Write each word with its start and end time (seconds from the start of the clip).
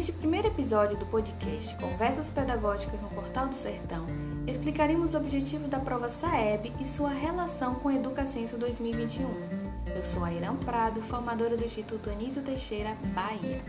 Neste 0.00 0.12
primeiro 0.12 0.48
episódio 0.48 0.96
do 0.96 1.04
podcast 1.04 1.76
Conversas 1.76 2.30
Pedagógicas 2.30 3.02
no 3.02 3.10
Portal 3.10 3.48
do 3.48 3.54
Sertão, 3.54 4.06
explicaremos 4.46 5.08
os 5.08 5.14
objetivos 5.14 5.68
da 5.68 5.78
prova 5.78 6.08
SAEB 6.08 6.72
e 6.80 6.86
sua 6.86 7.10
relação 7.10 7.74
com 7.74 7.90
a 7.90 7.94
Educacenso 7.94 8.56
2021. 8.56 9.28
Eu 9.94 10.02
sou 10.02 10.24
a 10.24 10.32
Irã 10.32 10.56
Prado, 10.56 11.02
formadora 11.02 11.54
do 11.54 11.66
Instituto 11.66 12.08
Anísio 12.08 12.40
Teixeira, 12.40 12.96
Bahia. 13.14 13.62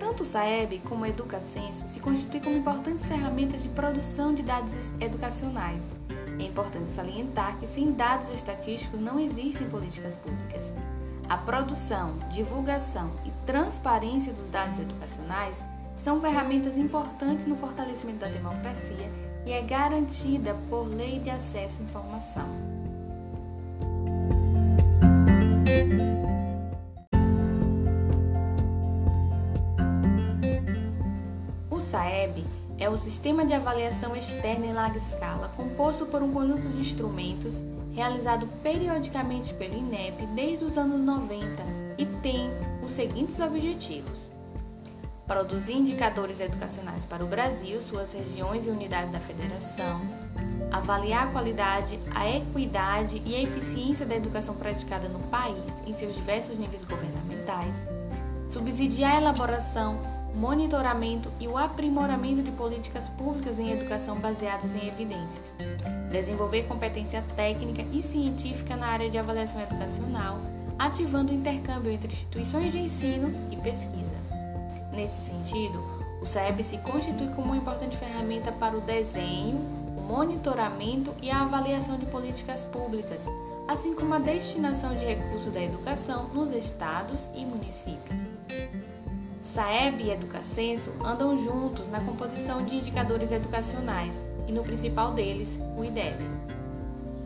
Tanto 0.00 0.24
o 0.24 0.26
SAEB 0.26 0.80
como 0.80 1.04
a 1.04 1.08
Educacenso 1.08 1.86
se 1.86 2.00
constituem 2.00 2.42
como 2.42 2.56
importantes 2.56 3.06
ferramentas 3.06 3.62
de 3.62 3.68
produção 3.68 4.34
de 4.34 4.42
dados 4.42 4.72
educacionais. 4.98 5.80
É 6.40 6.42
importante 6.42 6.92
salientar 6.92 7.56
que 7.60 7.68
sem 7.68 7.92
dados 7.92 8.30
estatísticos 8.30 9.00
não 9.00 9.20
existem 9.20 9.70
políticas 9.70 10.16
públicas. 10.16 10.64
A 11.34 11.38
produção, 11.38 12.16
divulgação 12.30 13.10
e 13.24 13.30
transparência 13.44 14.32
dos 14.32 14.48
dados 14.48 14.78
educacionais 14.78 15.64
são 16.04 16.20
ferramentas 16.20 16.78
importantes 16.78 17.44
no 17.44 17.56
fortalecimento 17.56 18.20
da 18.20 18.28
democracia 18.28 19.10
e 19.44 19.50
é 19.50 19.60
garantida 19.60 20.54
por 20.70 20.84
lei 20.84 21.18
de 21.18 21.30
acesso 21.30 21.82
à 21.82 21.84
informação. 21.84 22.48
O 31.68 31.80
SAEB 31.80 32.46
é 32.78 32.88
o 32.88 32.96
sistema 32.96 33.44
de 33.44 33.54
avaliação 33.54 34.14
externa 34.14 34.66
em 34.66 34.72
larga 34.72 34.98
escala, 34.98 35.50
composto 35.56 36.06
por 36.06 36.22
um 36.22 36.32
conjunto 36.32 36.68
de 36.68 36.78
instrumentos 36.78 37.58
realizado 37.94 38.46
periodicamente 38.62 39.54
pelo 39.54 39.74
INEP 39.74 40.26
desde 40.34 40.64
os 40.64 40.76
anos 40.76 41.00
90 41.00 41.46
e 41.96 42.04
tem 42.04 42.50
os 42.82 42.90
seguintes 42.90 43.38
objetivos: 43.38 44.30
produzir 45.26 45.74
indicadores 45.74 46.40
educacionais 46.40 47.06
para 47.06 47.24
o 47.24 47.28
Brasil, 47.28 47.80
suas 47.80 48.12
regiões 48.12 48.66
e 48.66 48.70
unidades 48.70 49.12
da 49.12 49.20
federação, 49.20 50.00
avaliar 50.72 51.28
a 51.28 51.30
qualidade, 51.30 51.98
a 52.12 52.28
equidade 52.28 53.22
e 53.24 53.36
a 53.36 53.42
eficiência 53.42 54.04
da 54.04 54.16
educação 54.16 54.54
praticada 54.54 55.08
no 55.08 55.20
país 55.28 55.72
em 55.86 55.94
seus 55.94 56.16
diversos 56.16 56.58
níveis 56.58 56.84
governamentais, 56.84 57.74
subsidiar 58.50 59.14
a 59.14 59.20
elaboração, 59.20 60.13
monitoramento 60.34 61.30
e 61.38 61.46
o 61.46 61.56
aprimoramento 61.56 62.42
de 62.42 62.50
políticas 62.50 63.08
públicas 63.10 63.58
em 63.58 63.70
educação 63.70 64.16
baseadas 64.16 64.74
em 64.74 64.88
evidências, 64.88 65.46
desenvolver 66.10 66.64
competência 66.64 67.24
técnica 67.36 67.82
e 67.92 68.02
científica 68.02 68.76
na 68.76 68.88
área 68.88 69.08
de 69.08 69.16
avaliação 69.16 69.60
educacional, 69.60 70.40
ativando 70.78 71.30
o 71.30 71.34
intercâmbio 71.34 71.90
entre 71.90 72.12
instituições 72.12 72.72
de 72.72 72.80
ensino 72.80 73.32
e 73.50 73.56
pesquisa. 73.56 74.16
Nesse 74.92 75.24
sentido, 75.24 75.82
o 76.20 76.26
SAEB 76.26 76.64
se 76.64 76.78
constitui 76.78 77.28
como 77.28 77.48
uma 77.48 77.56
importante 77.56 77.96
ferramenta 77.96 78.50
para 78.50 78.76
o 78.76 78.80
desenho, 78.80 79.58
o 79.96 80.00
monitoramento 80.00 81.14
e 81.22 81.30
a 81.30 81.42
avaliação 81.42 81.96
de 81.96 82.06
políticas 82.06 82.64
públicas, 82.64 83.22
assim 83.68 83.94
como 83.94 84.14
a 84.14 84.18
destinação 84.18 84.96
de 84.96 85.04
recursos 85.04 85.52
da 85.52 85.62
educação 85.62 86.28
nos 86.34 86.52
estados 86.52 87.28
e 87.34 87.44
municípios. 87.44 88.93
SAEB 89.54 90.02
e 90.02 90.10
Educacenso 90.10 90.90
andam 91.04 91.38
juntos 91.38 91.88
na 91.88 92.00
composição 92.00 92.64
de 92.64 92.74
indicadores 92.74 93.30
educacionais 93.30 94.12
e 94.48 94.52
no 94.52 94.64
principal 94.64 95.12
deles, 95.12 95.60
o 95.78 95.84
IDEB. 95.84 96.28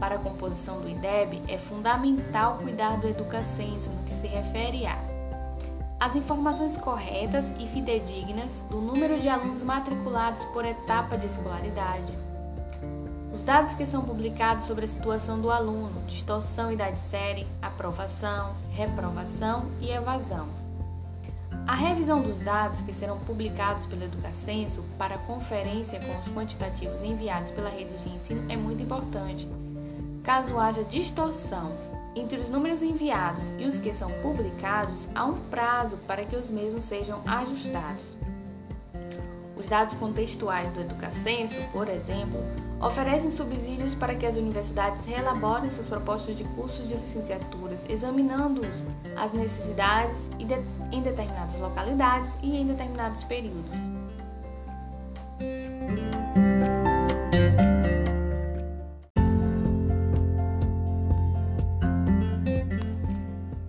Para 0.00 0.14
a 0.14 0.18
composição 0.18 0.80
do 0.80 0.88
IDEB, 0.88 1.42
é 1.46 1.58
fundamental 1.58 2.56
cuidar 2.56 2.96
do 2.96 3.06
Educacenso 3.06 3.90
no 3.90 4.04
que 4.04 4.14
se 4.14 4.26
refere 4.26 4.86
a 4.86 4.98
as 6.00 6.16
informações 6.16 6.76
corretas 6.78 7.44
e 7.58 7.66
fidedignas 7.68 8.62
do 8.70 8.78
número 8.78 9.20
de 9.20 9.28
alunos 9.28 9.62
matriculados 9.62 10.42
por 10.46 10.64
etapa 10.64 11.16
de 11.16 11.26
escolaridade, 11.26 12.12
os 13.32 13.42
dados 13.42 13.74
que 13.74 13.86
são 13.86 14.02
publicados 14.02 14.64
sobre 14.64 14.86
a 14.86 14.88
situação 14.88 15.40
do 15.40 15.50
aluno, 15.50 16.02
distorção 16.06 16.72
idade 16.72 16.98
série, 16.98 17.46
aprovação, 17.62 18.54
reprovação 18.72 19.66
e 19.80 19.90
evasão 19.90 20.63
a 21.66 21.74
revisão 21.74 22.22
dos 22.22 22.38
dados 22.40 22.80
que 22.80 22.92
serão 22.92 23.18
publicados 23.20 23.86
pelo 23.86 24.04
Educacenso 24.04 24.84
para 24.98 25.18
conferência 25.18 26.00
com 26.00 26.18
os 26.18 26.28
quantitativos 26.28 27.02
enviados 27.02 27.50
pela 27.50 27.70
rede 27.70 27.96
de 27.96 28.08
ensino 28.08 28.44
é 28.50 28.56
muito 28.56 28.82
importante. 28.82 29.48
Caso 30.22 30.58
haja 30.58 30.84
distorção 30.84 31.72
entre 32.16 32.38
os 32.38 32.48
números 32.48 32.80
enviados 32.80 33.42
e 33.58 33.64
os 33.64 33.78
que 33.78 33.92
são 33.92 34.08
publicados, 34.22 35.08
há 35.14 35.24
um 35.24 35.38
prazo 35.50 35.96
para 36.06 36.24
que 36.24 36.36
os 36.36 36.50
mesmos 36.50 36.84
sejam 36.84 37.22
ajustados. 37.26 38.04
Os 39.56 39.68
dados 39.68 39.94
contextuais 39.94 40.70
do 40.72 40.80
Educacenso, 40.80 41.60
por 41.72 41.88
exemplo, 41.88 42.38
oferecem 42.84 43.30
subsídios 43.30 43.94
para 43.94 44.14
que 44.14 44.26
as 44.26 44.36
universidades 44.36 45.04
reelaborem 45.06 45.70
suas 45.70 45.86
propostas 45.86 46.36
de 46.36 46.44
cursos 46.44 46.86
de 46.86 46.94
licenciaturas, 46.94 47.84
examinando-os 47.88 48.84
as 49.16 49.32
necessidades 49.32 50.16
em 50.38 51.02
determinadas 51.02 51.58
localidades 51.58 52.30
e 52.42 52.56
em 52.56 52.66
determinados 52.66 53.24
períodos. 53.24 53.72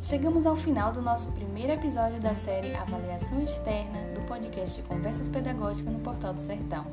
Chegamos 0.02 0.46
ao 0.46 0.56
final 0.56 0.92
do 0.92 1.02
nosso 1.02 1.32
primeiro 1.32 1.74
episódio 1.74 2.20
da 2.20 2.36
série 2.36 2.76
Avaliação 2.76 3.42
Externa 3.42 4.15
podcast 4.26 4.82
de 4.82 4.88
Conversas 4.88 5.30
Pedagógicas 5.30 5.94
no 5.94 6.00
Portal 6.00 6.34
do 6.34 6.42
Sertão. 6.42 6.86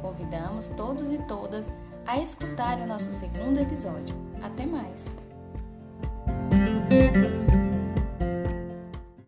Convidamos 0.00 0.68
todos 0.76 1.10
e 1.10 1.18
todas 1.18 1.66
a 2.06 2.18
escutarem 2.18 2.84
o 2.84 2.88
nosso 2.88 3.12
segundo 3.12 3.58
episódio. 3.58 4.14
Até 4.42 4.66
mais! 4.66 5.16